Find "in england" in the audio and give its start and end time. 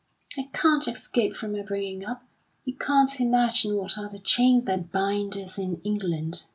5.59-6.47